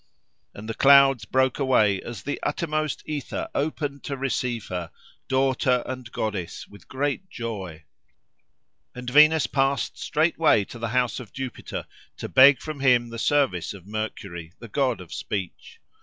And 0.55 0.67
the 0.67 0.73
clouds 0.73 1.25
broke 1.25 1.59
away, 1.59 2.01
as 2.01 2.23
the 2.23 2.39
uttermost 2.41 3.03
ether 3.05 3.49
opened 3.53 4.03
to 4.05 4.17
receive 4.17 4.69
her, 4.69 4.89
daughter 5.27 5.83
and 5.85 6.11
goddess, 6.11 6.67
with 6.67 6.87
great 6.87 7.29
joy. 7.29 7.83
And 8.95 9.07
Venus 9.11 9.45
passed 9.45 9.99
straightway 9.99 10.63
to 10.63 10.79
the 10.79 10.87
house 10.89 11.19
of 11.19 11.33
Jupiter 11.33 11.85
to 12.17 12.27
beg 12.27 12.59
from 12.61 12.79
him 12.79 13.09
the 13.11 13.19
service 13.19 13.75
of 13.75 13.85
Mercury, 13.85 14.53
the 14.57 14.67
god 14.67 15.01
of 15.01 15.13
speech. 15.13 15.79